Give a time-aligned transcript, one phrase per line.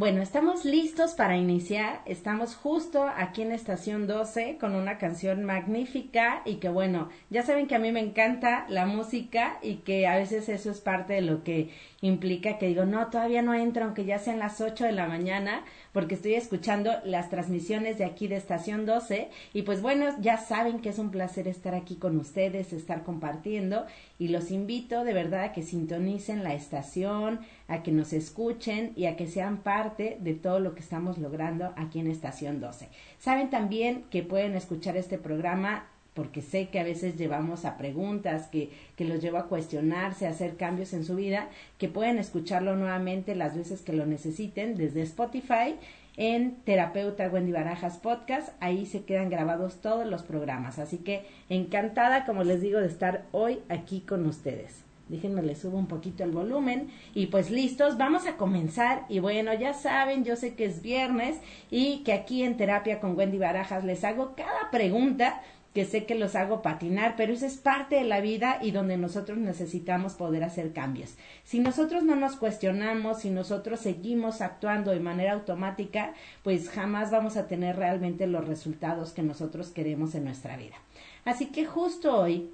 [0.00, 2.00] Bueno, estamos listos para iniciar.
[2.06, 7.66] Estamos justo aquí en Estación 12 con una canción magnífica y que bueno, ya saben
[7.66, 11.20] que a mí me encanta la música y que a veces eso es parte de
[11.20, 11.68] lo que
[12.00, 15.64] implica que digo, no, todavía no entro aunque ya sean las 8 de la mañana
[15.92, 20.80] porque estoy escuchando las transmisiones de aquí de Estación 12 y pues bueno, ya saben
[20.80, 23.84] que es un placer estar aquí con ustedes, estar compartiendo
[24.18, 29.04] y los invito de verdad a que sintonicen la estación, a que nos escuchen y
[29.04, 32.88] a que sean parte de todo lo que estamos logrando aquí en Estación 12.
[33.18, 38.48] Saben también que pueden escuchar este programa porque sé que a veces llevamos a preguntas,
[38.48, 42.76] que, que los llevo a cuestionarse, a hacer cambios en su vida, que pueden escucharlo
[42.76, 45.76] nuevamente las veces que lo necesiten desde Spotify
[46.16, 48.50] en Terapeuta Wendy Barajas Podcast.
[48.60, 50.78] Ahí se quedan grabados todos los programas.
[50.78, 54.89] Así que encantada, como les digo, de estar hoy aquí con ustedes.
[55.10, 56.88] Déjenme le subo un poquito el volumen.
[57.14, 59.04] Y pues listos, vamos a comenzar.
[59.08, 61.38] Y bueno, ya saben, yo sé que es viernes
[61.70, 65.42] y que aquí en Terapia con Wendy Barajas les hago cada pregunta
[65.74, 68.96] que sé que los hago patinar, pero eso es parte de la vida y donde
[68.96, 71.16] nosotros necesitamos poder hacer cambios.
[71.44, 77.36] Si nosotros no nos cuestionamos, si nosotros seguimos actuando de manera automática, pues jamás vamos
[77.36, 80.76] a tener realmente los resultados que nosotros queremos en nuestra vida.
[81.24, 82.50] Así que justo hoy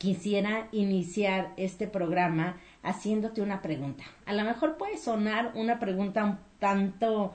[0.00, 4.02] quisiera iniciar este programa haciéndote una pregunta.
[4.24, 7.34] A lo mejor puede sonar una pregunta un tanto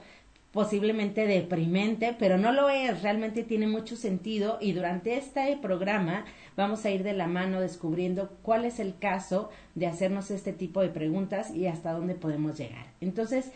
[0.52, 6.26] posiblemente deprimente, pero no lo es, realmente tiene mucho sentido y durante este programa
[6.58, 10.82] vamos a ir de la mano descubriendo cuál es el caso de hacernos este tipo
[10.82, 12.88] de preguntas y hasta dónde podemos llegar.
[13.00, 13.52] Entonces,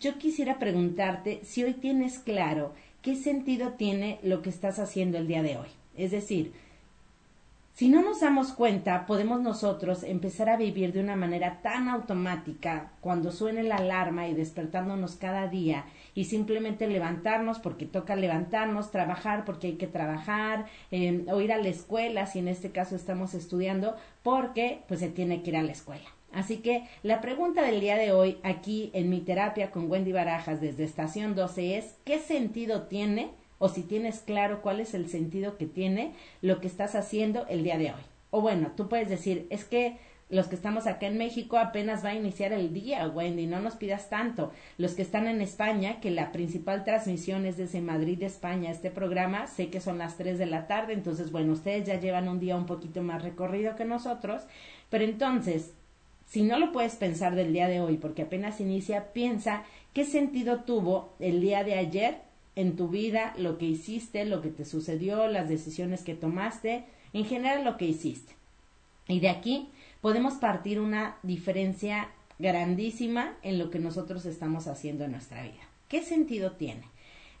[0.00, 5.28] yo quisiera preguntarte si hoy tienes claro qué sentido tiene lo que estás haciendo el
[5.28, 5.68] día de hoy.
[5.96, 6.52] Es decir,
[7.78, 12.90] si no nos damos cuenta, podemos nosotros empezar a vivir de una manera tan automática
[13.00, 19.44] cuando suene la alarma y despertándonos cada día y simplemente levantarnos porque toca levantarnos, trabajar
[19.44, 23.94] porque hay que trabajar, o ir a la escuela si en este caso estamos estudiando
[24.24, 26.10] porque pues se tiene que ir a la escuela.
[26.32, 30.60] Así que la pregunta del día de hoy aquí en mi terapia con Wendy Barajas
[30.60, 35.56] desde Estación 12 es ¿qué sentido tiene o si tienes claro cuál es el sentido
[35.56, 38.02] que tiene lo que estás haciendo el día de hoy.
[38.30, 39.96] O bueno, tú puedes decir, es que
[40.30, 43.76] los que estamos acá en México apenas va a iniciar el día, Wendy, no nos
[43.76, 44.52] pidas tanto.
[44.76, 49.46] Los que están en España, que la principal transmisión es desde Madrid, España, este programa,
[49.46, 52.56] sé que son las 3 de la tarde, entonces, bueno, ustedes ya llevan un día
[52.56, 54.42] un poquito más recorrido que nosotros,
[54.90, 55.72] pero entonces,
[56.26, 59.64] si no lo puedes pensar del día de hoy, porque apenas inicia, piensa
[59.94, 62.27] qué sentido tuvo el día de ayer
[62.58, 67.24] en tu vida, lo que hiciste, lo que te sucedió, las decisiones que tomaste, en
[67.24, 68.32] general lo que hiciste.
[69.06, 69.68] Y de aquí
[70.00, 72.08] podemos partir una diferencia
[72.40, 75.68] grandísima en lo que nosotros estamos haciendo en nuestra vida.
[75.86, 76.82] ¿Qué sentido tiene?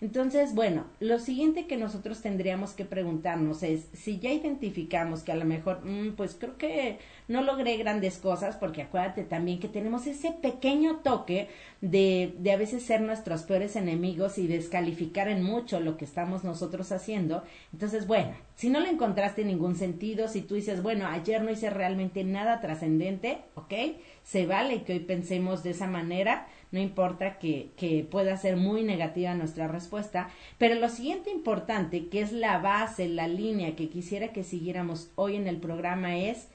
[0.00, 5.36] Entonces, bueno, lo siguiente que nosotros tendríamos que preguntarnos es si ya identificamos que a
[5.36, 10.06] lo mejor, mm, pues creo que no logré grandes cosas, porque acuérdate también que tenemos
[10.06, 11.48] ese pequeño toque
[11.80, 16.44] de, de a veces ser nuestros peores enemigos y descalificar en mucho lo que estamos
[16.44, 17.42] nosotros haciendo.
[17.72, 21.70] Entonces, bueno, si no le encontraste ningún sentido, si tú dices, bueno, ayer no hice
[21.70, 23.74] realmente nada trascendente, ¿ok?
[24.22, 28.82] Se vale que hoy pensemos de esa manera no importa que, que pueda ser muy
[28.82, 34.32] negativa nuestra respuesta, pero lo siguiente importante, que es la base, la línea que quisiera
[34.32, 36.48] que siguiéramos hoy en el programa es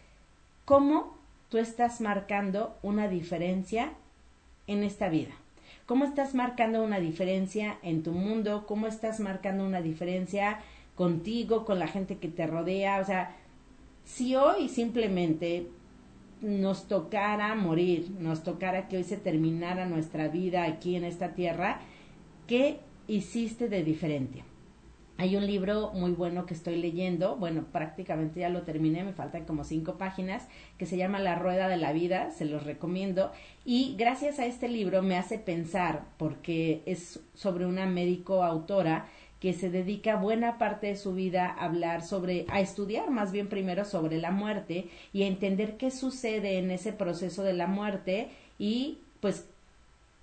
[0.66, 1.18] cómo
[1.50, 3.94] tú estás marcando una diferencia
[4.68, 5.32] en esta vida.
[5.86, 8.66] ¿Cómo estás marcando una diferencia en tu mundo?
[8.68, 10.60] ¿Cómo estás marcando una diferencia
[10.96, 13.00] contigo, con la gente que te rodea?
[13.02, 13.36] O sea,
[14.06, 15.68] si hoy simplemente
[16.44, 21.80] nos tocara morir, nos tocara que hoy se terminara nuestra vida aquí en esta tierra,
[22.48, 24.44] ¿qué hiciste de diferente?
[25.18, 29.46] Hay un libro muy bueno que estoy leyendo, bueno, prácticamente ya lo terminé, me faltan
[29.46, 30.48] como cinco páginas,
[30.78, 33.32] que se llama La Rueda de la Vida, se los recomiendo,
[33.64, 39.06] y gracias a este libro me hace pensar, porque es sobre una médico autora,
[39.44, 43.50] que se dedica buena parte de su vida a hablar sobre, a estudiar más bien
[43.50, 48.30] primero sobre la muerte y a entender qué sucede en ese proceso de la muerte
[48.58, 49.44] y pues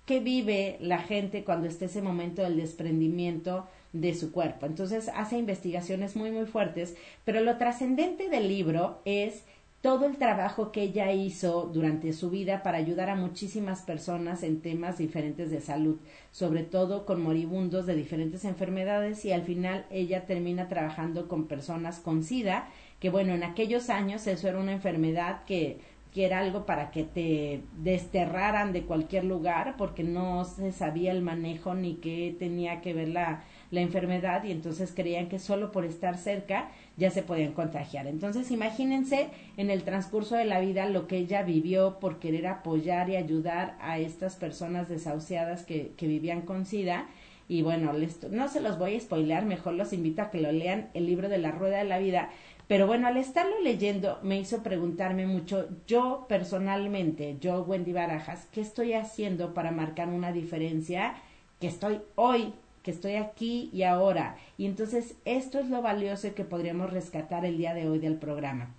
[0.07, 4.65] qué vive la gente cuando esté ese momento del desprendimiento de su cuerpo.
[4.65, 9.43] Entonces hace investigaciones muy muy fuertes, pero lo trascendente del libro es
[9.81, 14.61] todo el trabajo que ella hizo durante su vida para ayudar a muchísimas personas en
[14.61, 15.97] temas diferentes de salud,
[16.31, 21.99] sobre todo con moribundos de diferentes enfermedades y al final ella termina trabajando con personas
[21.99, 22.69] con SIDA,
[22.99, 25.79] que bueno, en aquellos años eso era una enfermedad que
[26.13, 31.21] que era algo para que te desterraran de cualquier lugar porque no se sabía el
[31.21, 35.85] manejo ni qué tenía que ver la, la enfermedad y entonces creían que solo por
[35.85, 38.05] estar cerca ya se podían contagiar.
[38.05, 43.09] Entonces imagínense en el transcurso de la vida lo que ella vivió por querer apoyar
[43.09, 47.07] y ayudar a estas personas desahuciadas que, que vivían con SIDA
[47.47, 50.51] y bueno, les, no se los voy a spoilear, mejor los invito a que lo
[50.51, 52.29] lean el libro de la rueda de la vida
[52.71, 58.61] pero bueno, al estarlo leyendo me hizo preguntarme mucho, yo personalmente, yo Wendy Barajas, ¿qué
[58.61, 61.15] estoy haciendo para marcar una diferencia
[61.59, 62.53] que estoy hoy,
[62.83, 64.37] que estoy aquí y ahora?
[64.57, 68.73] Y entonces esto es lo valioso que podríamos rescatar el día de hoy del programa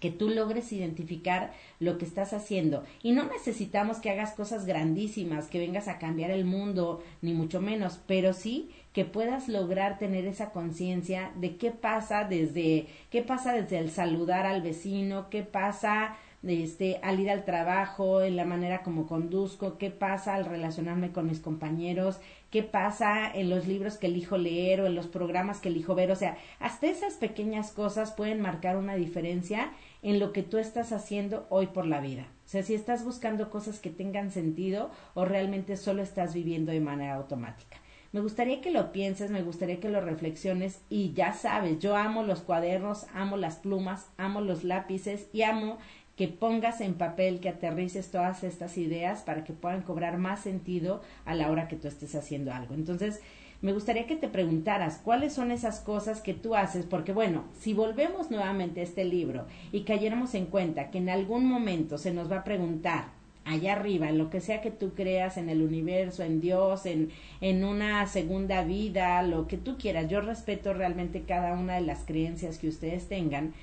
[0.00, 2.84] que tú logres identificar lo que estás haciendo.
[3.02, 7.60] Y no necesitamos que hagas cosas grandísimas, que vengas a cambiar el mundo, ni mucho
[7.60, 13.52] menos, pero sí que puedas lograr tener esa conciencia de qué pasa desde, qué pasa
[13.52, 16.16] desde el saludar al vecino, qué pasa
[16.50, 21.26] este, al ir al trabajo, en la manera como conduzco, qué pasa al relacionarme con
[21.26, 25.68] mis compañeros, qué pasa en los libros que elijo leer o en los programas que
[25.68, 26.10] elijo ver.
[26.10, 29.72] O sea, hasta esas pequeñas cosas pueden marcar una diferencia
[30.02, 32.28] en lo que tú estás haciendo hoy por la vida.
[32.46, 36.80] O sea, si estás buscando cosas que tengan sentido o realmente solo estás viviendo de
[36.80, 37.78] manera automática.
[38.10, 42.22] Me gustaría que lo pienses, me gustaría que lo reflexiones y ya sabes, yo amo
[42.22, 45.76] los cuadernos, amo las plumas, amo los lápices y amo
[46.18, 51.00] que pongas en papel, que aterrices todas estas ideas para que puedan cobrar más sentido
[51.24, 52.74] a la hora que tú estés haciendo algo.
[52.74, 53.20] Entonces,
[53.62, 57.72] me gustaría que te preguntaras cuáles son esas cosas que tú haces, porque bueno, si
[57.72, 62.28] volvemos nuevamente a este libro y cayéramos en cuenta que en algún momento se nos
[62.30, 66.24] va a preguntar allá arriba, en lo que sea que tú creas, en el universo,
[66.24, 67.10] en Dios, en,
[67.40, 70.08] en una segunda vida, lo que tú quieras.
[70.08, 73.54] Yo respeto realmente cada una de las creencias que ustedes tengan,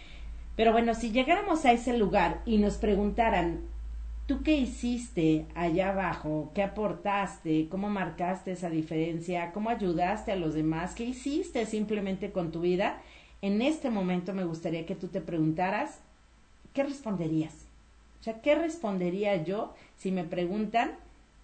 [0.56, 3.62] pero bueno, si llegáramos a ese lugar y nos preguntaran,
[4.25, 6.52] ¿tú qué hiciste allá abajo?
[6.56, 7.68] ¿Qué aportaste?
[7.69, 9.52] ¿Cómo marcaste esa diferencia?
[9.52, 10.96] ¿Cómo ayudaste a los demás?
[10.96, 13.02] ¿Qué hiciste simplemente con tu vida?
[13.42, 16.00] En este momento me gustaría que tú te preguntaras,
[16.74, 17.54] ¿qué responderías?
[18.22, 20.94] O sea, ¿qué respondería yo si me preguntan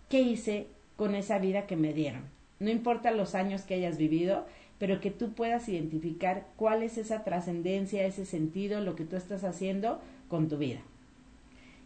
[0.09, 2.23] qué hice con esa vida que me dieron?
[2.59, 4.45] No importa los años que hayas vivido,
[4.81, 9.43] pero que tú puedas identificar cuál es esa trascendencia, ese sentido, lo que tú estás
[9.43, 10.79] haciendo con tu vida.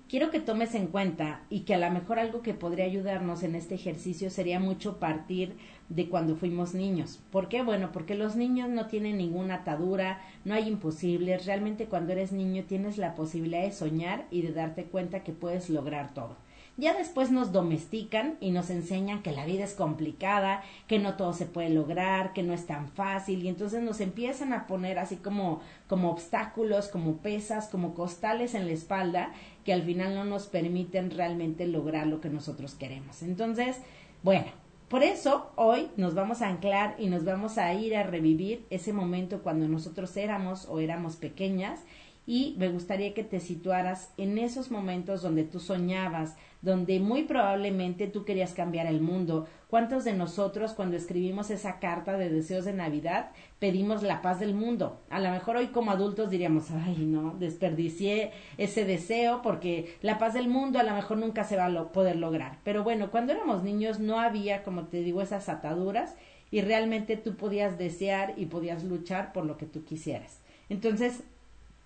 [0.08, 3.56] Quiero que tomes en cuenta y que a lo mejor algo que podría ayudarnos en
[3.56, 5.58] este ejercicio sería mucho partir
[5.90, 7.20] de cuando fuimos niños.
[7.32, 7.64] ¿Por qué?
[7.64, 12.64] Bueno, porque los niños no tienen ninguna atadura, no hay imposibles, realmente cuando eres niño
[12.64, 16.38] tienes la posibilidad de soñar y de darte cuenta que puedes lograr todo.
[16.78, 21.32] Ya después nos domestican y nos enseñan que la vida es complicada, que no todo
[21.32, 25.16] se puede lograr, que no es tan fácil y entonces nos empiezan a poner así
[25.16, 29.32] como como obstáculos, como pesas, como costales en la espalda
[29.64, 33.24] que al final no nos permiten realmente lograr lo que nosotros queremos.
[33.24, 33.78] Entonces,
[34.22, 34.48] bueno,
[34.90, 38.94] por eso hoy nos vamos a anclar y nos vamos a ir a revivir ese
[38.94, 41.80] momento cuando nosotros éramos o éramos pequeñas
[42.28, 48.08] y me gustaría que te situaras en esos momentos donde tú soñabas, donde muy probablemente
[48.08, 49.48] tú querías cambiar el mundo.
[49.70, 54.56] ¿Cuántos de nosotros cuando escribimos esa carta de deseos de Navidad pedimos la paz del
[54.56, 55.00] mundo?
[55.12, 60.34] A lo mejor hoy como adultos diríamos, ay no, desperdicié ese deseo porque la paz
[60.34, 62.58] del mundo a lo mejor nunca se va a poder lograr.
[62.64, 66.16] Pero bueno, cuando éramos niños no había, como te digo, esas ataduras
[66.50, 70.42] y realmente tú podías desear y podías luchar por lo que tú quisieras.
[70.68, 71.24] Entonces,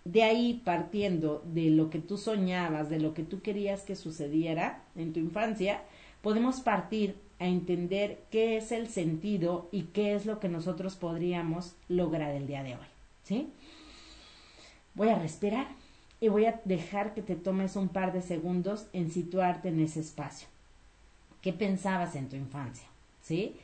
[0.05, 4.83] de ahí partiendo de lo que tú soñabas, de lo que tú querías que sucediera
[4.95, 5.83] en tu infancia,
[6.21, 11.75] podemos partir a entender qué es el sentido y qué es lo que nosotros podríamos
[11.87, 12.87] lograr el día de hoy.
[13.23, 13.49] ¿Sí?
[14.95, 15.67] Voy a respirar
[16.19, 20.01] y voy a dejar que te tomes un par de segundos en situarte en ese
[20.01, 20.47] espacio.
[21.41, 22.87] ¿Qué pensabas en tu infancia?
[23.21, 23.55] ¿Sí?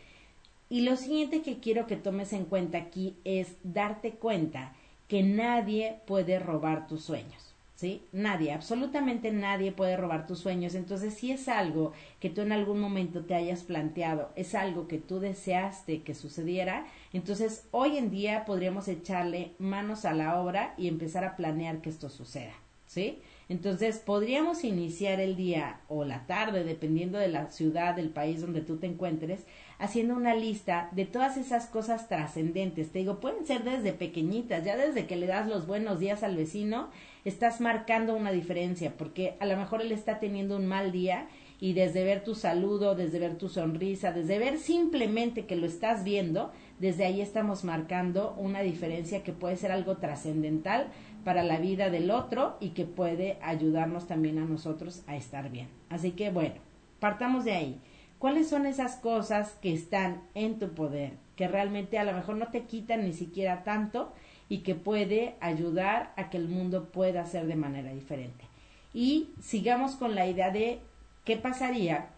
[0.69, 4.73] Y lo siguiente que quiero que tomes en cuenta aquí es darte cuenta
[5.07, 7.53] que nadie puede robar tus sueños.
[7.75, 8.01] ¿Sí?
[8.13, 10.75] Nadie, absolutamente nadie puede robar tus sueños.
[10.75, 14.97] Entonces, si es algo que tú en algún momento te hayas planteado, es algo que
[14.97, 20.87] tú deseaste que sucediera, entonces hoy en día podríamos echarle manos a la obra y
[20.87, 22.53] empezar a planear que esto suceda.
[22.87, 23.21] ¿Sí?
[23.47, 28.61] Entonces, podríamos iniciar el día o la tarde, dependiendo de la ciudad, del país donde
[28.61, 29.45] tú te encuentres,
[29.77, 32.91] haciendo una lista de todas esas cosas trascendentes.
[32.91, 36.35] Te digo, pueden ser desde pequeñitas, ya desde que le das los buenos días al
[36.35, 36.89] vecino,
[37.23, 41.27] estás marcando una diferencia, porque a lo mejor él está teniendo un mal día
[41.59, 46.03] y desde ver tu saludo, desde ver tu sonrisa, desde ver simplemente que lo estás
[46.03, 50.87] viendo, desde ahí estamos marcando una diferencia que puede ser algo trascendental
[51.25, 55.67] para la vida del otro y que puede ayudarnos también a nosotros a estar bien.
[55.89, 56.55] Así que bueno,
[56.99, 57.81] partamos de ahí.
[58.19, 62.47] ¿Cuáles son esas cosas que están en tu poder, que realmente a lo mejor no
[62.47, 64.13] te quitan ni siquiera tanto
[64.49, 68.45] y que puede ayudar a que el mundo pueda ser de manera diferente?
[68.93, 70.79] Y sigamos con la idea de
[71.25, 72.09] qué pasaría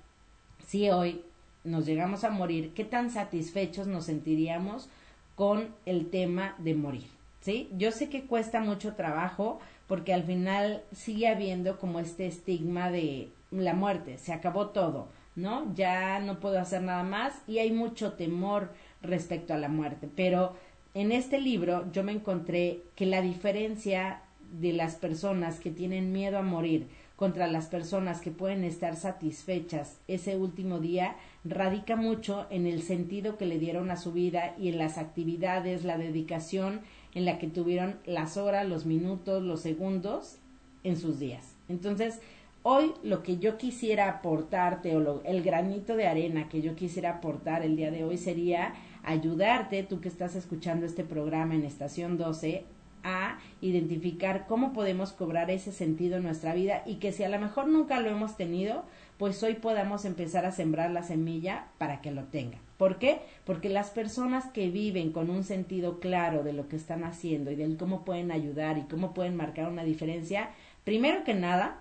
[0.68, 1.24] si hoy
[1.64, 4.90] nos llegamos a morir, qué tan satisfechos nos sentiríamos
[5.36, 7.17] con el tema de morir.
[7.48, 7.70] ¿Sí?
[7.78, 13.30] Yo sé que cuesta mucho trabajo porque al final sigue habiendo como este estigma de
[13.52, 15.74] la muerte, se acabó todo, ¿no?
[15.74, 20.10] Ya no puedo hacer nada más y hay mucho temor respecto a la muerte.
[20.14, 20.58] Pero
[20.94, 26.38] en este libro yo me encontré que la diferencia de las personas que tienen miedo
[26.38, 32.68] a morir contra las personas que pueden estar satisfechas ese último día radica mucho en
[32.68, 36.82] el sentido que le dieron a su vida y en las actividades, la dedicación
[37.14, 40.38] en la que tuvieron las horas, los minutos, los segundos
[40.84, 41.56] en sus días.
[41.70, 42.20] Entonces,
[42.64, 47.64] hoy lo que yo quisiera aportarte o el granito de arena que yo quisiera aportar
[47.64, 48.74] el día de hoy sería
[49.04, 52.66] ayudarte, tú que estás escuchando este programa en Estación 12,
[53.04, 57.40] a identificar cómo podemos cobrar ese sentido en nuestra vida y que si a lo
[57.40, 58.84] mejor nunca lo hemos tenido,
[59.18, 62.58] pues hoy podamos empezar a sembrar la semilla para que lo tenga.
[62.78, 63.20] ¿Por qué?
[63.44, 67.56] Porque las personas que viven con un sentido claro de lo que están haciendo y
[67.56, 70.52] de cómo pueden ayudar y cómo pueden marcar una diferencia,
[70.84, 71.80] primero que nada,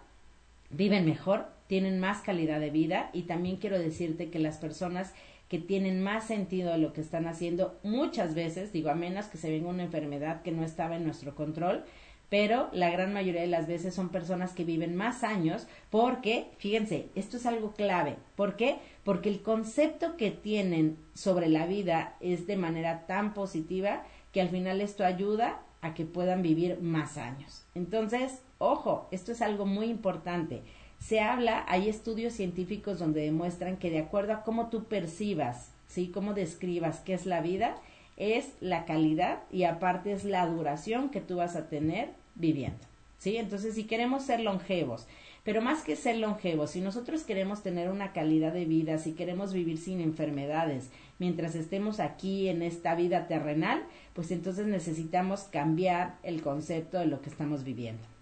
[0.70, 5.12] viven mejor, tienen más calidad de vida y también quiero decirte que las personas
[5.48, 9.38] que tienen más sentido de lo que están haciendo muchas veces, digo, a menos que
[9.38, 11.84] se venga una enfermedad que no estaba en nuestro control,
[12.28, 17.08] pero la gran mayoría de las veces son personas que viven más años porque, fíjense,
[17.14, 18.16] esto es algo clave.
[18.34, 18.78] ¿Por qué?
[19.04, 24.02] Porque el concepto que tienen sobre la vida es de manera tan positiva
[24.32, 27.64] que al final esto ayuda a que puedan vivir más años.
[27.74, 30.62] Entonces, ojo, esto es algo muy importante
[30.98, 36.10] se habla, hay estudios científicos donde demuestran que de acuerdo a cómo tú percibas, ¿sí?
[36.12, 37.76] Cómo describas qué es la vida,
[38.16, 42.78] es la calidad y aparte es la duración que tú vas a tener viviendo,
[43.18, 43.36] ¿sí?
[43.36, 45.06] Entonces, si queremos ser longevos,
[45.44, 49.52] pero más que ser longevos, si nosotros queremos tener una calidad de vida, si queremos
[49.52, 56.42] vivir sin enfermedades, mientras estemos aquí en esta vida terrenal, pues entonces necesitamos cambiar el
[56.42, 58.15] concepto de lo que estamos viviendo.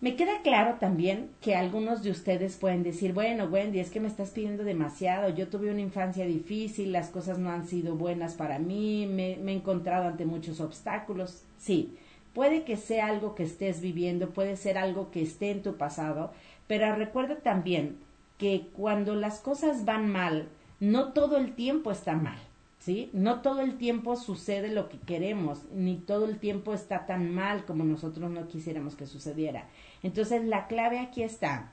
[0.00, 4.06] Me queda claro también que algunos de ustedes pueden decir, bueno, Wendy, es que me
[4.06, 8.60] estás pidiendo demasiado, yo tuve una infancia difícil, las cosas no han sido buenas para
[8.60, 11.42] mí, me, he encontrado ante muchos obstáculos.
[11.56, 11.96] Sí,
[12.32, 16.32] puede que sea algo que estés viviendo, puede ser algo que esté en tu pasado,
[16.68, 17.96] pero recuerda también
[18.38, 20.46] que cuando las cosas van mal,
[20.78, 22.38] no todo el tiempo está mal.
[22.78, 23.10] ¿sí?
[23.12, 27.64] No todo el tiempo sucede lo que queremos, ni todo el tiempo está tan mal
[27.64, 29.66] como nosotros no quisiéramos que sucediera.
[30.02, 31.70] Entonces, la clave aquí está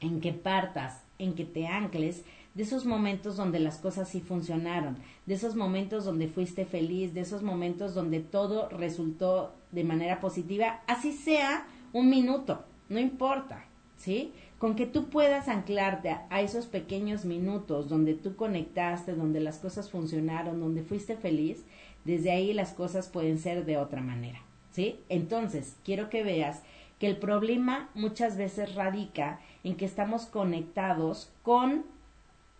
[0.00, 4.96] en que partas, en que te ancles de esos momentos donde las cosas sí funcionaron,
[5.26, 10.80] de esos momentos donde fuiste feliz, de esos momentos donde todo resultó de manera positiva,
[10.86, 13.64] así sea un minuto, no importa,
[13.96, 14.32] ¿sí?
[14.58, 19.90] Con que tú puedas anclarte a, esos pequeños minutos donde tú conectaste, donde las cosas
[19.90, 21.64] funcionaron, donde fuiste feliz,
[22.04, 24.40] desde ahí las cosas pueden ser de otra manera,
[24.72, 25.00] ¿sí?
[25.08, 26.62] Entonces, quiero que veas
[27.02, 31.84] que el problema muchas veces radica en que estamos conectados con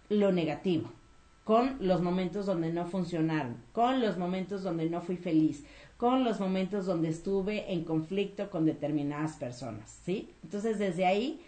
[0.08, 0.90] lo negativo,
[1.44, 5.64] con los momentos donde no funcionaron, con los momentos donde no fui feliz,
[5.96, 10.28] con los momentos donde estuve en conflicto con determinadas personas, ¿sí?
[10.42, 11.40] Entonces, desde ahí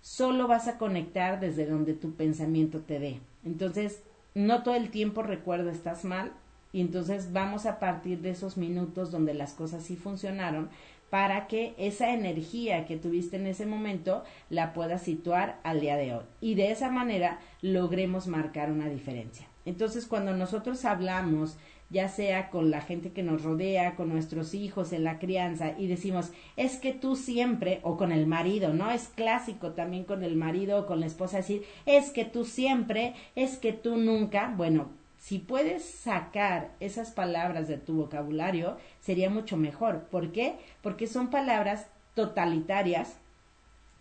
[0.00, 3.20] solo vas a conectar desde donde tu pensamiento te dé.
[3.44, 4.02] Entonces,
[4.34, 6.32] no todo el tiempo recuerdo estás mal
[6.72, 10.70] y entonces vamos a partir de esos minutos donde las cosas sí funcionaron
[11.12, 16.14] para que esa energía que tuviste en ese momento la puedas situar al día de
[16.14, 19.46] hoy y de esa manera logremos marcar una diferencia.
[19.66, 21.58] Entonces, cuando nosotros hablamos
[21.90, 25.86] ya sea con la gente que nos rodea, con nuestros hijos en la crianza, y
[25.86, 28.90] decimos, es que tú siempre, o con el marido, ¿no?
[28.90, 33.12] Es clásico también con el marido o con la esposa decir, es que tú siempre,
[33.36, 34.88] es que tú nunca, bueno,
[35.22, 40.00] si puedes sacar esas palabras de tu vocabulario, sería mucho mejor.
[40.10, 40.56] ¿Por qué?
[40.82, 41.86] Porque son palabras
[42.16, 43.14] totalitarias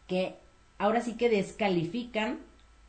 [0.07, 0.33] que
[0.79, 2.39] ahora sí que descalifican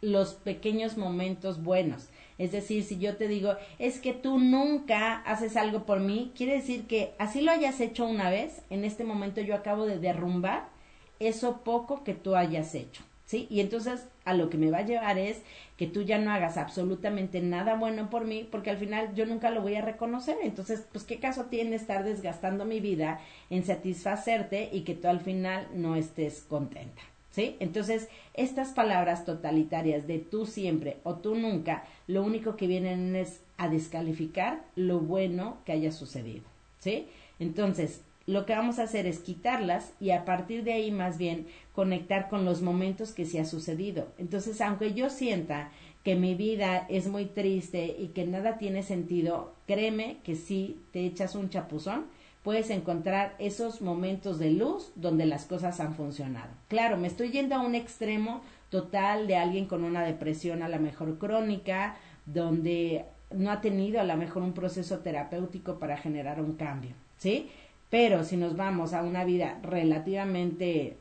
[0.00, 2.08] los pequeños momentos buenos.
[2.38, 6.54] Es decir, si yo te digo, es que tú nunca haces algo por mí, quiere
[6.54, 10.70] decir que así lo hayas hecho una vez, en este momento yo acabo de derrumbar
[11.20, 13.04] eso poco que tú hayas hecho.
[13.34, 15.42] Y entonces a lo que me va a llevar es
[15.76, 19.50] que tú ya no hagas absolutamente nada bueno por mí, porque al final yo nunca
[19.50, 20.36] lo voy a reconocer.
[20.42, 23.20] Entonces, pues, ¿qué caso tiene estar desgastando mi vida
[23.50, 27.02] en satisfacerte y que tú al final no estés contenta?
[27.30, 27.56] ¿Sí?
[27.60, 33.40] Entonces, estas palabras totalitarias de tú siempre o tú nunca, lo único que vienen es
[33.56, 36.44] a descalificar lo bueno que haya sucedido,
[36.78, 37.06] ¿sí?
[37.38, 41.46] Entonces, lo que vamos a hacer es quitarlas y a partir de ahí más bien
[41.72, 44.08] conectar con los momentos que se ha sucedido.
[44.18, 45.70] Entonces, aunque yo sienta
[46.04, 51.06] que mi vida es muy triste y que nada tiene sentido, créeme que si te
[51.06, 52.06] echas un chapuzón,
[52.42, 56.50] puedes encontrar esos momentos de luz donde las cosas han funcionado.
[56.68, 60.78] Claro, me estoy yendo a un extremo total de alguien con una depresión a la
[60.78, 66.54] mejor crónica, donde no ha tenido a lo mejor un proceso terapéutico para generar un
[66.54, 67.48] cambio, ¿sí?
[67.90, 70.96] Pero si nos vamos a una vida relativamente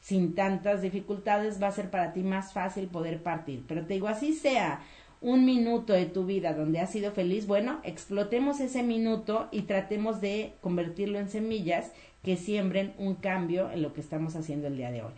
[0.00, 3.64] sin tantas dificultades, va a ser para ti más fácil poder partir.
[3.66, 4.80] Pero te digo, así sea
[5.20, 10.20] un minuto de tu vida donde has sido feliz, bueno, explotemos ese minuto y tratemos
[10.20, 11.90] de convertirlo en semillas
[12.22, 15.12] que siembren un cambio en lo que estamos haciendo el día de hoy.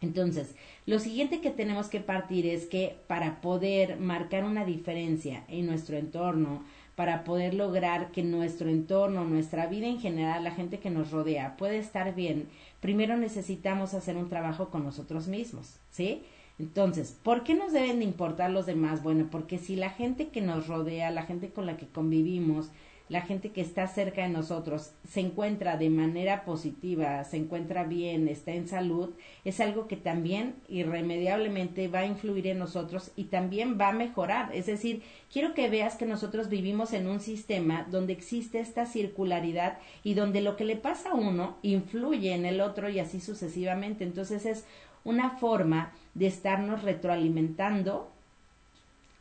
[0.00, 5.66] Entonces, lo siguiente que tenemos que partir es que para poder marcar una diferencia en
[5.66, 10.90] nuestro entorno, para poder lograr que nuestro entorno, nuestra vida en general, la gente que
[10.90, 12.48] nos rodea puede estar bien,
[12.80, 16.22] primero necesitamos hacer un trabajo con nosotros mismos, ¿sí?
[16.58, 19.02] Entonces, ¿por qué nos deben de importar los demás?
[19.02, 22.70] Bueno, porque si la gente que nos rodea, la gente con la que convivimos,
[23.12, 28.26] la gente que está cerca de nosotros se encuentra de manera positiva, se encuentra bien,
[28.26, 29.10] está en salud,
[29.44, 34.48] es algo que también irremediablemente va a influir en nosotros y también va a mejorar.
[34.54, 39.76] Es decir, quiero que veas que nosotros vivimos en un sistema donde existe esta circularidad
[40.02, 44.04] y donde lo que le pasa a uno influye en el otro y así sucesivamente.
[44.04, 44.64] Entonces es
[45.04, 48.10] una forma de estarnos retroalimentando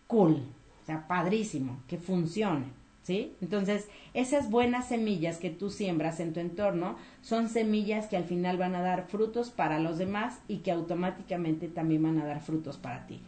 [0.08, 0.46] cool,
[0.82, 2.81] o sea, padrísimo, que funcione.
[3.04, 3.36] ¿Sí?
[3.42, 8.58] Entonces, esas buenas semillas que tú siembras en tu entorno son semillas que al final
[8.58, 12.78] van a dar frutos para los demás y que automáticamente también van a dar frutos
[12.78, 13.22] para ti.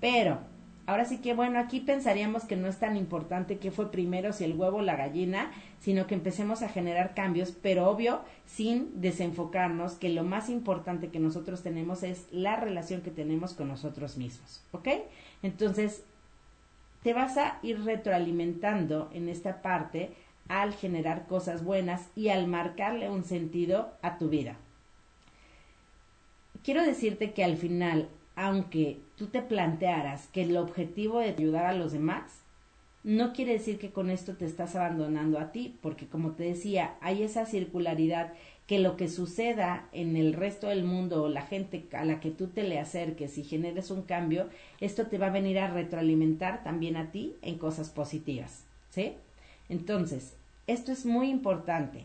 [0.00, 0.38] Pero,
[0.86, 4.44] ahora sí que bueno, aquí pensaríamos que no es tan importante qué fue primero, si
[4.44, 9.94] el huevo o la gallina, sino que empecemos a generar cambios, pero obvio, sin desenfocarnos
[9.94, 14.62] que lo más importante que nosotros tenemos es la relación que tenemos con nosotros mismos,
[14.72, 14.88] ¿ok?
[15.42, 16.04] Entonces,
[17.08, 20.10] te vas a ir retroalimentando en esta parte
[20.46, 24.56] al generar cosas buenas y al marcarle un sentido a tu vida.
[26.62, 31.72] Quiero decirte que al final, aunque tú te plantearas que el objetivo de ayudar a
[31.72, 32.42] los demás,
[33.04, 36.96] no quiere decir que con esto te estás abandonando a ti, porque como te decía,
[37.00, 38.34] hay esa circularidad
[38.68, 42.30] que lo que suceda en el resto del mundo o la gente a la que
[42.30, 46.62] tú te le acerques y generes un cambio, esto te va a venir a retroalimentar
[46.62, 49.14] también a ti en cosas positivas, ¿sí?
[49.70, 50.34] Entonces,
[50.66, 52.04] esto es muy importante.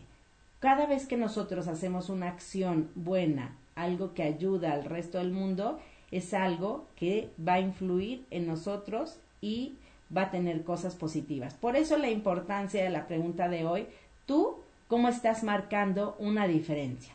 [0.58, 5.78] Cada vez que nosotros hacemos una acción buena, algo que ayuda al resto del mundo,
[6.10, 9.74] es algo que va a influir en nosotros y
[10.16, 11.52] va a tener cosas positivas.
[11.52, 13.86] Por eso la importancia de la pregunta de hoy,
[14.24, 17.14] tú cómo estás marcando una diferencia.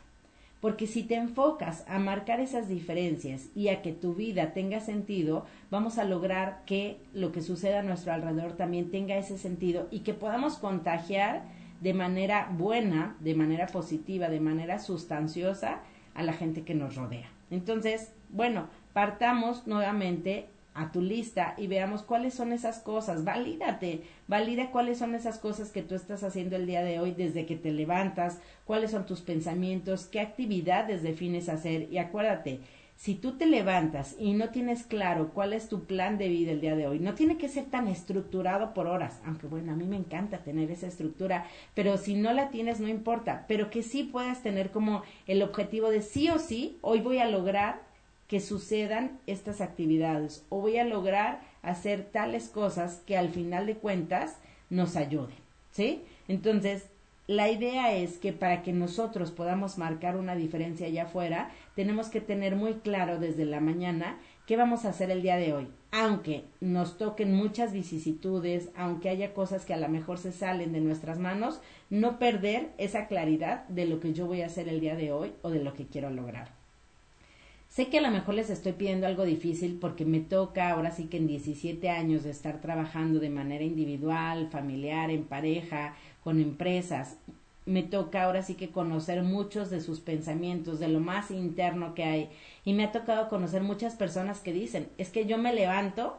[0.60, 5.46] Porque si te enfocas a marcar esas diferencias y a que tu vida tenga sentido,
[5.70, 10.00] vamos a lograr que lo que suceda a nuestro alrededor también tenga ese sentido y
[10.00, 11.44] que podamos contagiar
[11.80, 15.80] de manera buena, de manera positiva, de manera sustanciosa
[16.14, 17.30] a la gente que nos rodea.
[17.50, 20.46] Entonces, bueno, partamos nuevamente
[20.80, 23.22] a tu lista y veamos cuáles son esas cosas.
[23.22, 27.44] Valídate, valida cuáles son esas cosas que tú estás haciendo el día de hoy desde
[27.44, 32.60] que te levantas, cuáles son tus pensamientos, qué actividades defines hacer y acuérdate,
[32.96, 36.60] si tú te levantas y no tienes claro cuál es tu plan de vida el
[36.60, 39.86] día de hoy, no tiene que ser tan estructurado por horas, aunque bueno, a mí
[39.86, 44.02] me encanta tener esa estructura, pero si no la tienes no importa, pero que sí
[44.02, 47.89] puedas tener como el objetivo de sí o sí, hoy voy a lograr
[48.30, 53.74] que sucedan estas actividades o voy a lograr hacer tales cosas que al final de
[53.74, 54.36] cuentas
[54.70, 55.34] nos ayuden,
[55.72, 56.04] ¿sí?
[56.28, 56.86] Entonces,
[57.26, 62.20] la idea es que para que nosotros podamos marcar una diferencia allá afuera, tenemos que
[62.20, 64.16] tener muy claro desde la mañana
[64.46, 65.68] qué vamos a hacer el día de hoy.
[65.90, 70.80] Aunque nos toquen muchas vicisitudes, aunque haya cosas que a lo mejor se salen de
[70.80, 74.94] nuestras manos, no perder esa claridad de lo que yo voy a hacer el día
[74.94, 76.59] de hoy o de lo que quiero lograr.
[77.70, 81.04] Sé que a lo mejor les estoy pidiendo algo difícil porque me toca ahora sí
[81.04, 87.16] que en 17 años de estar trabajando de manera individual, familiar, en pareja, con empresas,
[87.66, 92.02] me toca ahora sí que conocer muchos de sus pensamientos, de lo más interno que
[92.02, 92.28] hay.
[92.64, 96.18] Y me ha tocado conocer muchas personas que dicen, es que yo me levanto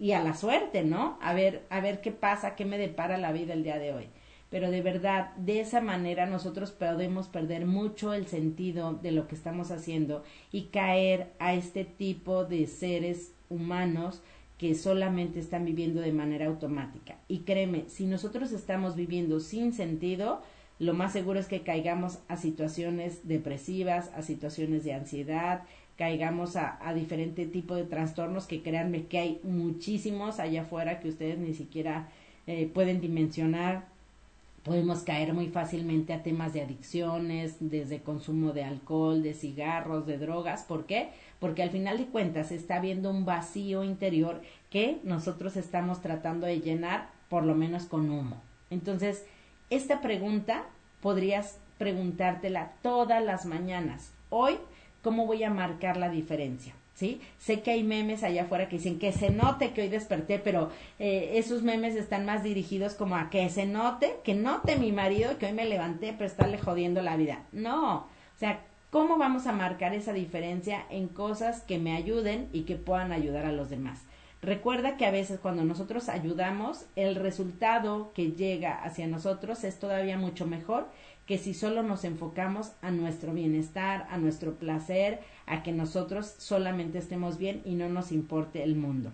[0.00, 1.16] y a la suerte, ¿no?
[1.22, 4.08] A ver, a ver qué pasa, qué me depara la vida el día de hoy.
[4.52, 9.34] Pero de verdad, de esa manera nosotros podemos perder mucho el sentido de lo que
[9.34, 14.20] estamos haciendo y caer a este tipo de seres humanos
[14.58, 17.16] que solamente están viviendo de manera automática.
[17.28, 20.42] Y créeme, si nosotros estamos viviendo sin sentido,
[20.78, 25.62] lo más seguro es que caigamos a situaciones depresivas, a situaciones de ansiedad,
[25.96, 31.08] caigamos a, a diferente tipo de trastornos que créanme que hay muchísimos allá afuera que
[31.08, 32.10] ustedes ni siquiera
[32.46, 33.91] eh, pueden dimensionar.
[34.62, 40.18] Podemos caer muy fácilmente a temas de adicciones, desde consumo de alcohol, de cigarros, de
[40.18, 40.62] drogas.
[40.62, 41.10] ¿Por qué?
[41.42, 46.60] porque al final de cuentas está habiendo un vacío interior que nosotros estamos tratando de
[46.60, 48.40] llenar por lo menos con humo.
[48.70, 49.26] Entonces,
[49.68, 50.62] esta pregunta
[51.00, 54.12] podrías preguntártela todas las mañanas.
[54.30, 54.56] Hoy,
[55.02, 56.74] ¿cómo voy a marcar la diferencia?
[56.94, 57.20] ¿Sí?
[57.38, 60.70] Sé que hay memes allá afuera que dicen que se note que hoy desperté, pero
[60.98, 65.38] eh, esos memes están más dirigidos como a que se note, que note mi marido
[65.38, 67.44] que hoy me levanté pero estarle jodiendo la vida.
[67.52, 68.60] No, o sea,
[68.92, 73.46] ¿Cómo vamos a marcar esa diferencia en cosas que me ayuden y que puedan ayudar
[73.46, 74.00] a los demás?
[74.42, 80.18] Recuerda que a veces cuando nosotros ayudamos, el resultado que llega hacia nosotros es todavía
[80.18, 80.88] mucho mejor
[81.32, 86.98] que si solo nos enfocamos a nuestro bienestar, a nuestro placer, a que nosotros solamente
[86.98, 89.10] estemos bien y no nos importe el mundo.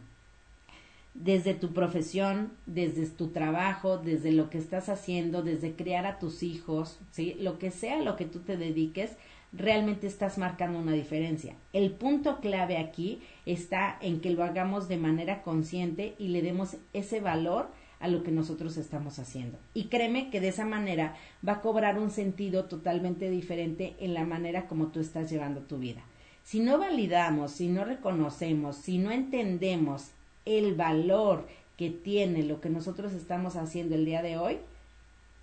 [1.15, 6.43] Desde tu profesión, desde tu trabajo, desde lo que estás haciendo, desde criar a tus
[6.43, 7.37] hijos, ¿sí?
[7.39, 9.13] Lo que sea lo que tú te dediques,
[9.53, 11.55] realmente estás marcando una diferencia.
[11.73, 16.79] El punto clave aquí está en que lo hagamos de manera consciente y le demos
[16.93, 17.69] ese valor
[18.01, 19.59] a lo que nosotros estamos haciendo.
[19.75, 24.25] Y créeme que de esa manera va a cobrar un sentido totalmente diferente en la
[24.25, 26.03] manera como tú estás llevando tu vida.
[26.45, 30.11] Si no validamos, si no reconocemos, si no entendemos
[30.45, 34.59] el valor que tiene lo que nosotros estamos haciendo el día de hoy,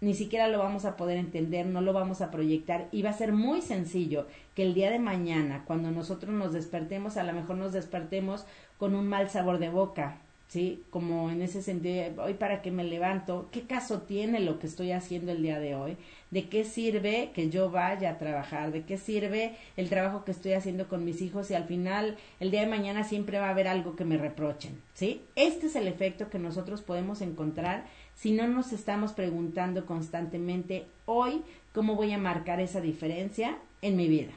[0.02, 3.13] ni siquiera lo vamos a poder entender, no lo vamos a proyectar y va a
[3.13, 7.58] ser muy sencillo que el día de mañana, cuando nosotros nos despertemos, a lo mejor
[7.58, 8.46] nos despertemos
[8.78, 10.18] con un mal sabor de boca,
[10.56, 10.86] ¿sí?
[10.89, 14.94] Como en ese sentido, hoy para que me levanto, ¿qué caso tiene lo que estoy
[14.94, 15.98] haciendo el día de hoy?
[16.32, 18.72] ¿De qué sirve que yo vaya a trabajar?
[18.72, 22.52] ¿De qué sirve el trabajo que estoy haciendo con mis hijos y al final el
[22.52, 25.24] día de mañana siempre va a haber algo que me reprochen, ¿sí?
[25.36, 31.41] Este es el efecto que nosotros podemos encontrar si no nos estamos preguntando constantemente hoy
[31.74, 34.32] cómo voy a marcar esa diferencia en mi vida.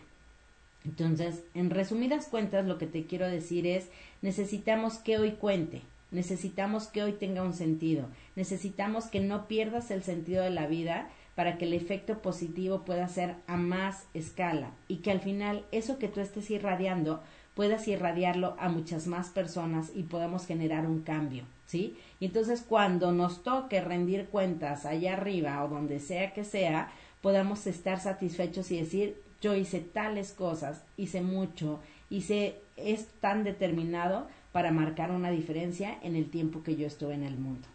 [0.85, 3.89] Entonces, en resumidas cuentas, lo que te quiero decir es,
[4.21, 10.03] necesitamos que hoy cuente, necesitamos que hoy tenga un sentido, necesitamos que no pierdas el
[10.03, 14.97] sentido de la vida para que el efecto positivo pueda ser a más escala y
[14.97, 17.23] que al final eso que tú estés irradiando
[17.55, 21.45] puedas irradiarlo a muchas más personas y podamos generar un cambio.
[21.67, 21.97] ¿sí?
[22.19, 26.91] Y entonces cuando nos toque rendir cuentas allá arriba o donde sea que sea,
[27.21, 34.27] podamos estar satisfechos y decir, yo hice tales cosas, hice mucho, hice, es tan determinado
[34.53, 37.69] para marcar una diferencia en el tiempo que yo estuve en el mundo.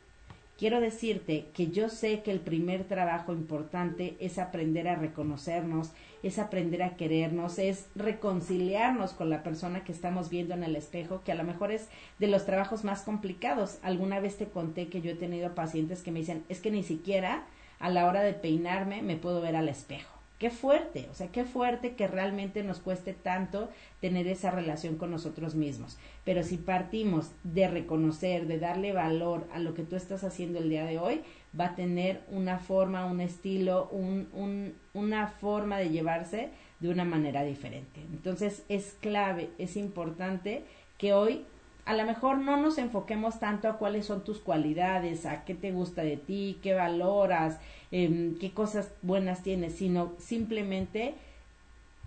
[0.58, 6.38] Quiero decirte que yo sé que el primer trabajo importante es aprender a reconocernos, es
[6.38, 11.32] aprender a querernos, es reconciliarnos con la persona que estamos viendo en el espejo, que
[11.32, 13.80] a lo mejor es de los trabajos más complicados.
[13.82, 16.84] Alguna vez te conté que yo he tenido pacientes que me dicen, es que ni
[16.84, 17.46] siquiera
[17.80, 20.13] a la hora de peinarme me puedo ver al espejo.
[20.44, 23.70] Qué fuerte, o sea, qué fuerte que realmente nos cueste tanto
[24.02, 25.98] tener esa relación con nosotros mismos.
[26.26, 30.70] Pero si partimos de reconocer, de darle valor a lo que tú estás haciendo el
[30.70, 31.22] día de hoy,
[31.58, 36.50] va a tener una forma, un estilo, un, un, una forma de llevarse
[36.82, 38.02] de una manera diferente.
[38.12, 40.66] Entonces es clave, es importante
[40.98, 41.46] que hoy
[41.86, 45.72] a lo mejor no nos enfoquemos tanto a cuáles son tus cualidades, a qué te
[45.72, 47.60] gusta de ti, qué valoras,
[47.92, 51.16] em, qué cosas buenas tienes, sino simplemente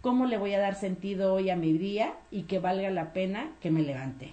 [0.01, 3.53] cómo le voy a dar sentido hoy a mi día y que valga la pena
[3.61, 4.33] que me levante.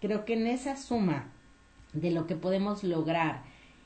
[0.00, 1.30] Creo que en esa suma
[1.94, 3.42] de lo que podemos lograr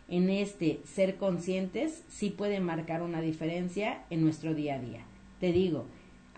[0.09, 5.03] en este ser conscientes, sí puede marcar una diferencia en nuestro día a día.
[5.39, 5.85] Te digo,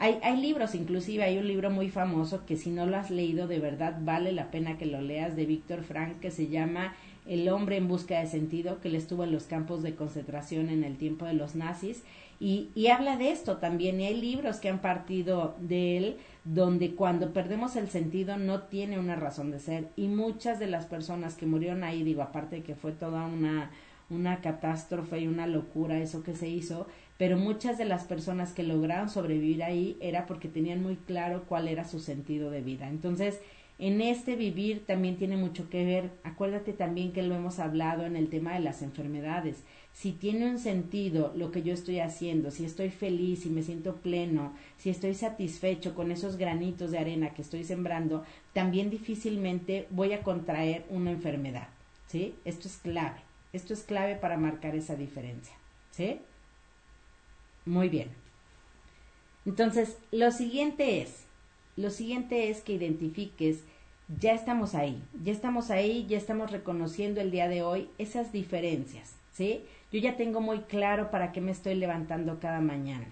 [0.00, 3.46] hay, hay libros, inclusive hay un libro muy famoso que si no lo has leído
[3.46, 6.94] de verdad vale la pena que lo leas de Víctor Frank que se llama
[7.26, 10.84] El hombre en busca de sentido, que él estuvo en los campos de concentración en
[10.84, 12.02] el tiempo de los nazis.
[12.40, 16.94] Y, y habla de esto también y hay libros que han partido de él donde
[16.94, 19.88] cuando perdemos el sentido no tiene una razón de ser.
[19.96, 23.70] Y muchas de las personas que murieron ahí, digo, aparte de que fue toda una
[24.10, 26.86] una catástrofe y una locura eso que se hizo,
[27.20, 31.68] pero muchas de las personas que lograron sobrevivir ahí era porque tenían muy claro cuál
[31.68, 32.88] era su sentido de vida.
[32.88, 33.40] Entonces,
[33.78, 38.16] en este vivir también tiene mucho que ver, acuérdate también que lo hemos hablado en
[38.16, 39.58] el tema de las enfermedades.
[39.92, 43.96] Si tiene un sentido lo que yo estoy haciendo, si estoy feliz, si me siento
[43.96, 50.14] pleno, si estoy satisfecho con esos granitos de arena que estoy sembrando, también difícilmente voy
[50.14, 51.68] a contraer una enfermedad.
[52.06, 52.34] ¿Sí?
[52.46, 53.20] Esto es clave.
[53.52, 55.54] Esto es clave para marcar esa diferencia.
[55.90, 56.18] ¿Sí?
[57.66, 58.08] Muy bien.
[59.46, 61.24] Entonces, lo siguiente es,
[61.76, 63.64] lo siguiente es que identifiques,
[64.20, 69.14] ya estamos ahí, ya estamos ahí, ya estamos reconociendo el día de hoy esas diferencias,
[69.32, 69.64] ¿sí?
[69.92, 73.06] Yo ya tengo muy claro para qué me estoy levantando cada mañana.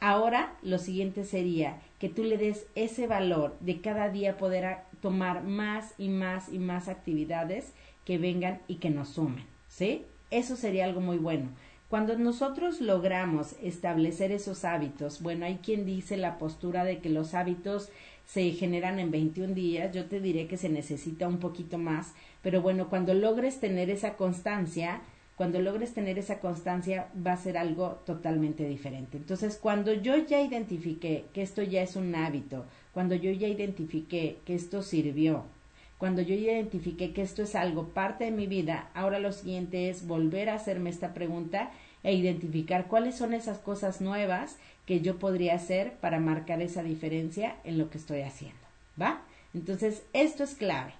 [0.00, 5.42] Ahora lo siguiente sería que tú le des ese valor de cada día poder tomar
[5.44, 7.72] más y más y más actividades
[8.04, 10.04] que vengan y que nos sumen, ¿sí?
[10.30, 11.48] Eso sería algo muy bueno.
[11.88, 17.34] Cuando nosotros logramos establecer esos hábitos, bueno, hay quien dice la postura de que los
[17.34, 17.90] hábitos
[18.26, 22.62] se generan en 21 días, yo te diré que se necesita un poquito más, pero
[22.62, 25.02] bueno, cuando logres tener esa constancia,
[25.36, 29.18] cuando logres tener esa constancia va a ser algo totalmente diferente.
[29.18, 34.38] Entonces, cuando yo ya identifiqué que esto ya es un hábito, cuando yo ya identifiqué
[34.46, 35.44] que esto sirvió,
[35.98, 40.06] cuando yo identifiqué que esto es algo parte de mi vida, ahora lo siguiente es
[40.06, 41.70] volver a hacerme esta pregunta
[42.02, 47.56] e identificar cuáles son esas cosas nuevas que yo podría hacer para marcar esa diferencia
[47.64, 48.58] en lo que estoy haciendo.
[49.00, 49.22] ¿Va?
[49.54, 50.92] Entonces, esto es clave.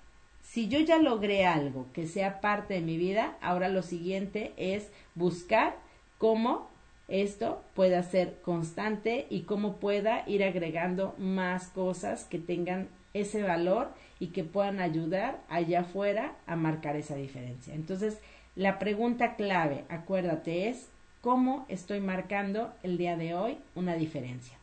[0.43, 4.89] Si yo ya logré algo que sea parte de mi vida, ahora lo siguiente es
[5.15, 5.77] buscar
[6.19, 6.69] cómo
[7.09, 13.91] esto pueda ser constante y cómo pueda ir agregando más cosas que tengan ese valor
[14.19, 17.75] y que puedan ayudar allá afuera a marcar esa diferencia.
[17.75, 18.19] Entonces,
[18.57, 20.89] la pregunta clave, acuérdate, es
[21.21, 24.59] cómo estoy marcando el día de hoy una diferencia.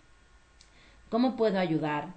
[1.09, 2.13] ¿Cómo puedo ayudar?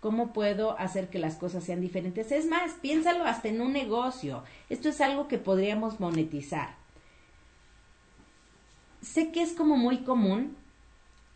[0.00, 2.32] ¿Cómo puedo hacer que las cosas sean diferentes?
[2.32, 4.42] Es más, piénsalo hasta en un negocio.
[4.68, 6.74] Esto es algo que podríamos monetizar.
[9.00, 10.56] Sé que es como muy común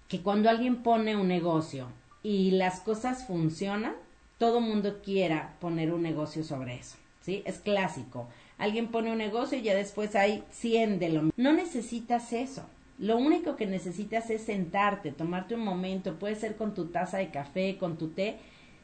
[0.08, 1.88] que cuando alguien pone un negocio
[2.22, 3.94] y las cosas funcionan,
[4.38, 6.96] todo mundo quiera poner un negocio sobre eso.
[7.22, 7.42] ¿Sí?
[7.44, 8.28] Es clásico.
[8.58, 11.32] Alguien pone un negocio y ya después hay 100 de lo mismo.
[11.36, 12.64] No necesitas eso.
[12.98, 17.30] Lo único que necesitas es sentarte, tomarte un momento, puede ser con tu taza de
[17.30, 18.38] café, con tu té,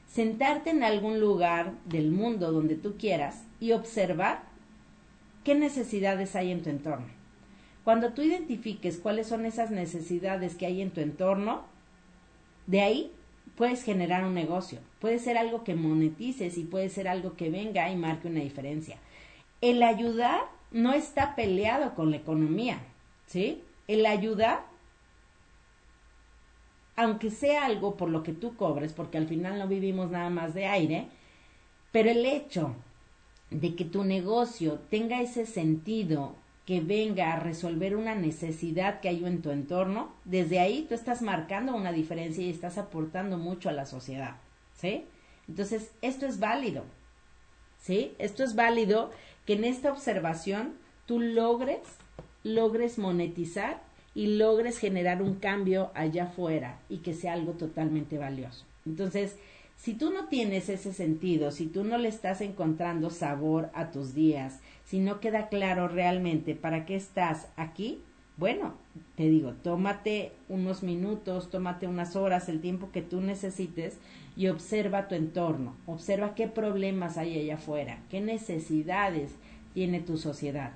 [0.06, 4.42] sentarte en algún lugar del mundo donde tú quieras y observar
[5.44, 7.06] qué necesidades hay en tu entorno.
[7.84, 11.62] Cuando tú identifiques cuáles son esas necesidades que hay en tu entorno,
[12.66, 13.12] de ahí
[13.62, 14.80] puedes generar un negocio.
[14.98, 18.98] Puede ser algo que monetices y puede ser algo que venga y marque una diferencia
[19.62, 20.40] el ayudar
[20.72, 22.80] no está peleado con la economía,
[23.26, 23.62] ¿sí?
[23.88, 24.66] El ayudar,
[26.96, 30.52] aunque sea algo por lo que tú cobres, porque al final no vivimos nada más
[30.52, 31.06] de aire,
[31.92, 32.74] pero el hecho
[33.50, 36.34] de que tu negocio tenga ese sentido
[36.66, 41.22] que venga a resolver una necesidad que hay en tu entorno, desde ahí tú estás
[41.22, 44.36] marcando una diferencia y estás aportando mucho a la sociedad,
[44.76, 45.04] ¿sí?
[45.48, 46.84] Entonces, esto es válido,
[47.80, 48.14] ¿sí?
[48.18, 49.10] Esto es válido
[49.44, 50.74] que en esta observación
[51.06, 51.80] tú logres,
[52.44, 53.82] logres monetizar
[54.14, 58.64] y logres generar un cambio allá afuera y que sea algo totalmente valioso.
[58.86, 59.36] Entonces,
[59.76, 64.14] si tú no tienes ese sentido, si tú no le estás encontrando sabor a tus
[64.14, 68.02] días, si no queda claro realmente para qué estás aquí,
[68.36, 68.74] bueno,
[69.16, 73.98] te digo, tómate unos minutos, tómate unas horas, el tiempo que tú necesites
[74.36, 79.32] y observa tu entorno, observa qué problemas hay allá afuera, qué necesidades
[79.74, 80.72] tiene tu sociedad.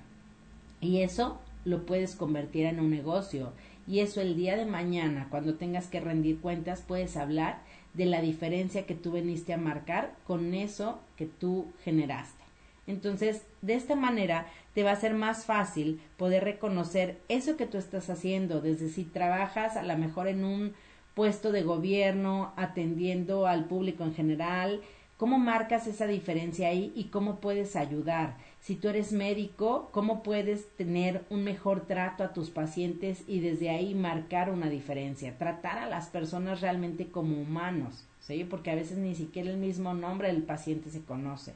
[0.81, 3.53] Y eso lo puedes convertir en un negocio.
[3.87, 7.61] Y eso el día de mañana, cuando tengas que rendir cuentas, puedes hablar
[7.95, 12.46] de la diferencia que tú veniste a marcar con eso que tú generaste.
[12.87, 17.79] Entonces, de esta manera te va a ser más fácil poder reconocer eso que tú
[17.79, 20.75] estás haciendo, desde si trabajas a lo mejor en un
[21.15, 24.83] puesto de gobierno, atendiendo al público en general,
[25.17, 28.37] cómo marcas esa diferencia ahí y cómo puedes ayudar.
[28.61, 33.71] Si tú eres médico, cómo puedes tener un mejor trato a tus pacientes y desde
[33.71, 38.45] ahí marcar una diferencia, tratar a las personas realmente como humanos, ¿sí?
[38.45, 41.55] Porque a veces ni siquiera el mismo nombre del paciente se conoce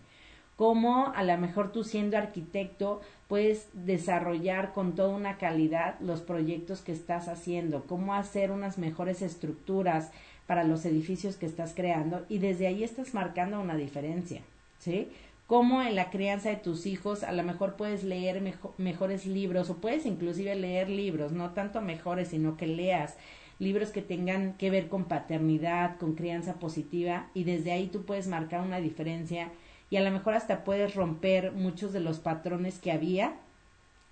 [0.61, 6.83] cómo a lo mejor tú siendo arquitecto puedes desarrollar con toda una calidad los proyectos
[6.83, 10.11] que estás haciendo, cómo hacer unas mejores estructuras
[10.47, 14.43] para los edificios que estás creando y desde ahí estás marcando una diferencia,
[14.79, 15.09] ¿sí?
[15.47, 18.43] cómo en la crianza de tus hijos a lo mejor puedes leer
[18.77, 23.17] mejores libros o puedes inclusive leer libros, no tanto mejores, sino que leas
[23.59, 28.29] libros que tengan que ver con paternidad, con crianza positiva y desde ahí tú puedes
[28.29, 29.49] marcar una diferencia
[29.91, 33.35] y a lo mejor hasta puedes romper muchos de los patrones que había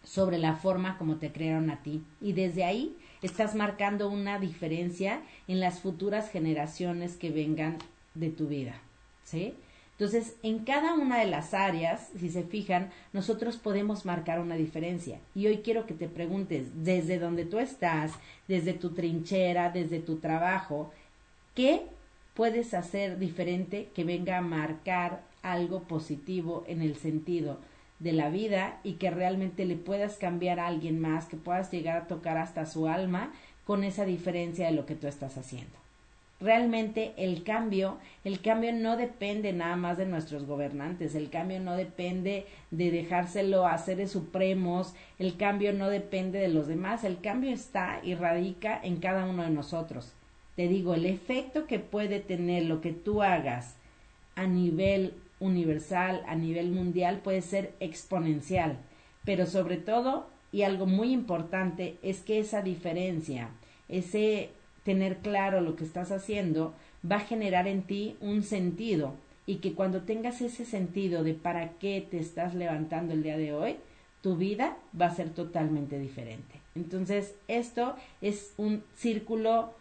[0.02, 5.22] sobre la forma como te crearon a ti y desde ahí estás marcando una diferencia
[5.46, 7.78] en las futuras generaciones que vengan
[8.14, 8.80] de tu vida,
[9.24, 9.54] ¿sí?
[9.92, 15.18] Entonces, en cada una de las áreas, si se fijan, nosotros podemos marcar una diferencia.
[15.34, 18.12] Y hoy quiero que te preguntes, desde donde tú estás,
[18.46, 20.92] desde tu trinchera, desde tu trabajo,
[21.56, 21.82] ¿qué
[22.34, 27.58] puedes hacer diferente que venga a marcar algo positivo en el sentido
[27.98, 31.96] de la vida y que realmente le puedas cambiar a alguien más, que puedas llegar
[31.96, 33.32] a tocar hasta su alma
[33.64, 35.78] con esa diferencia de lo que tú estás haciendo?
[36.40, 41.76] realmente el cambio, el cambio no depende nada más de nuestros gobernantes, el cambio no
[41.76, 47.50] depende de dejárselo a seres supremos, el cambio no depende de los demás, el cambio
[47.50, 50.12] está y radica en cada uno de nosotros.
[50.54, 53.76] Te digo, el efecto que puede tener lo que tú hagas
[54.34, 58.78] a nivel universal, a nivel mundial, puede ser exponencial,
[59.24, 63.50] pero sobre todo, y algo muy importante, es que esa diferencia,
[63.88, 64.50] ese
[64.84, 66.74] tener claro lo que estás haciendo
[67.10, 69.14] va a generar en ti un sentido
[69.46, 73.52] y que cuando tengas ese sentido de para qué te estás levantando el día de
[73.52, 73.76] hoy,
[74.22, 76.60] tu vida va a ser totalmente diferente.
[76.74, 79.72] Entonces, esto es un círculo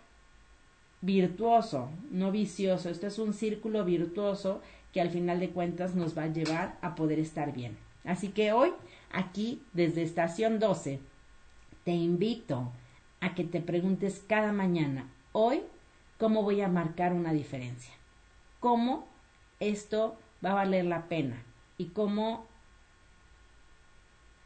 [1.02, 2.90] virtuoso, no vicioso.
[2.90, 4.62] Esto es un círculo virtuoso
[4.98, 7.78] que al final de cuentas nos va a llevar a poder estar bien.
[8.04, 8.74] Así que hoy,
[9.12, 11.00] aquí, desde estación 12,
[11.84, 12.72] te invito
[13.20, 15.62] a que te preguntes cada mañana, hoy,
[16.18, 17.94] ¿cómo voy a marcar una diferencia?
[18.60, 19.08] ¿Cómo
[19.60, 21.44] esto va a valer la pena?
[21.78, 22.48] Y cómo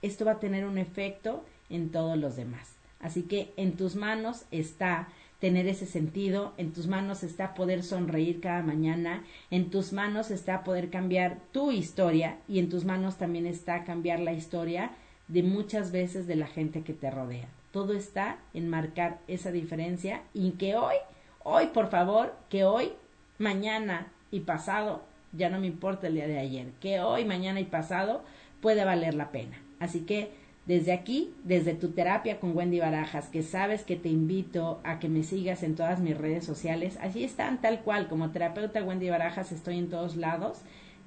[0.01, 2.75] esto va a tener un efecto en todos los demás.
[2.99, 5.07] Así que en tus manos está
[5.41, 10.63] tener ese sentido, en tus manos está poder sonreír cada mañana, en tus manos está
[10.63, 14.91] poder cambiar tu historia y en tus manos también está cambiar la historia
[15.27, 17.49] de muchas veces de la gente que te rodea.
[17.71, 20.95] Todo está en marcar esa diferencia y que hoy,
[21.43, 22.91] hoy por favor, que hoy,
[23.39, 25.01] mañana y pasado,
[25.33, 28.23] ya no me importa el día de ayer, que hoy, mañana y pasado
[28.61, 29.59] puede valer la pena.
[29.79, 30.29] Así que
[30.65, 35.09] desde aquí, desde tu terapia con Wendy Barajas, que sabes que te invito a que
[35.09, 39.51] me sigas en todas mis redes sociales, allí están tal cual, como terapeuta Wendy Barajas
[39.51, 40.59] estoy en todos lados.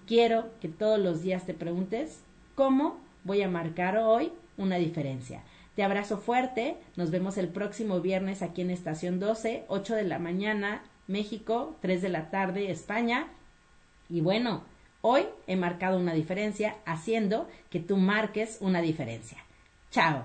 [0.06, 2.20] Quiero que todos los días te preguntes
[2.54, 5.42] cómo voy a marcar hoy una diferencia.
[5.76, 10.18] Te abrazo fuerte, nos vemos el próximo viernes aquí en Estación 12, 8 de la
[10.18, 13.28] mañana, México, 3 de la tarde, España.
[14.08, 14.62] Y bueno,
[15.06, 19.36] hoy he marcado una diferencia haciendo que tú marques una diferencia.
[19.90, 20.24] Chao.